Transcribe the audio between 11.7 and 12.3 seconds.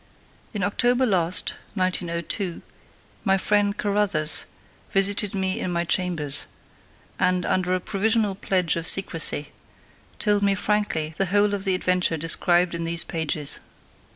adventure